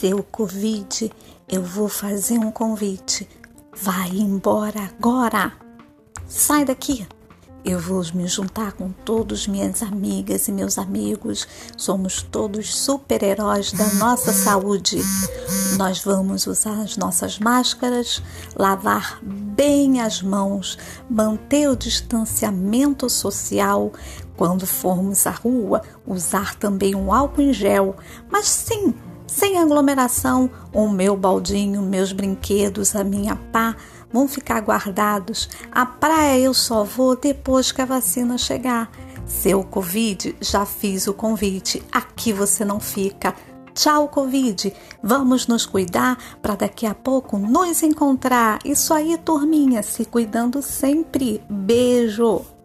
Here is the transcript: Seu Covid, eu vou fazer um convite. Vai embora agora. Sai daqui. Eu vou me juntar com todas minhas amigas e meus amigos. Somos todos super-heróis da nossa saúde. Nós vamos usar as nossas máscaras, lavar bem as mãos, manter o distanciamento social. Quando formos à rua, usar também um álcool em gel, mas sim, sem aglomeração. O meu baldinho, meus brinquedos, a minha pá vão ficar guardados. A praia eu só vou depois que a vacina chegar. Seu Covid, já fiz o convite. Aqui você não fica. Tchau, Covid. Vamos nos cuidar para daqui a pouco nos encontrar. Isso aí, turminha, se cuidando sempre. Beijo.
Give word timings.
Seu 0.00 0.22
Covid, 0.22 1.10
eu 1.48 1.60
vou 1.60 1.88
fazer 1.88 2.38
um 2.38 2.52
convite. 2.52 3.28
Vai 3.82 4.10
embora 4.10 4.92
agora. 4.96 5.52
Sai 6.28 6.64
daqui. 6.64 7.04
Eu 7.64 7.80
vou 7.80 8.00
me 8.14 8.28
juntar 8.28 8.74
com 8.74 8.92
todas 8.92 9.48
minhas 9.48 9.82
amigas 9.82 10.46
e 10.46 10.52
meus 10.52 10.78
amigos. 10.78 11.48
Somos 11.76 12.22
todos 12.22 12.76
super-heróis 12.76 13.72
da 13.72 13.92
nossa 13.94 14.32
saúde. 14.32 14.98
Nós 15.76 15.98
vamos 16.04 16.46
usar 16.46 16.80
as 16.80 16.96
nossas 16.96 17.40
máscaras, 17.40 18.22
lavar 18.54 19.18
bem 19.20 20.00
as 20.00 20.22
mãos, 20.22 20.78
manter 21.10 21.68
o 21.68 21.74
distanciamento 21.74 23.10
social. 23.10 23.92
Quando 24.36 24.64
formos 24.64 25.26
à 25.26 25.32
rua, 25.32 25.82
usar 26.06 26.54
também 26.54 26.94
um 26.94 27.12
álcool 27.12 27.42
em 27.42 27.52
gel, 27.52 27.96
mas 28.30 28.46
sim, 28.46 28.94
sem 29.28 29.58
aglomeração. 29.58 30.50
O 30.72 30.88
meu 30.88 31.16
baldinho, 31.16 31.82
meus 31.82 32.10
brinquedos, 32.10 32.96
a 32.96 33.04
minha 33.04 33.36
pá 33.36 33.76
vão 34.12 34.26
ficar 34.26 34.60
guardados. 34.60 35.48
A 35.70 35.86
praia 35.86 36.40
eu 36.40 36.54
só 36.54 36.82
vou 36.82 37.14
depois 37.14 37.70
que 37.70 37.80
a 37.80 37.84
vacina 37.84 38.36
chegar. 38.36 38.90
Seu 39.26 39.62
Covid, 39.62 40.34
já 40.40 40.64
fiz 40.64 41.06
o 41.06 41.12
convite. 41.12 41.82
Aqui 41.92 42.32
você 42.32 42.64
não 42.64 42.80
fica. 42.80 43.34
Tchau, 43.74 44.08
Covid. 44.08 44.72
Vamos 45.00 45.46
nos 45.46 45.64
cuidar 45.64 46.18
para 46.42 46.56
daqui 46.56 46.86
a 46.86 46.94
pouco 46.94 47.38
nos 47.38 47.82
encontrar. 47.82 48.58
Isso 48.64 48.92
aí, 48.92 49.16
turminha, 49.18 49.82
se 49.84 50.04
cuidando 50.04 50.60
sempre. 50.62 51.40
Beijo. 51.48 52.57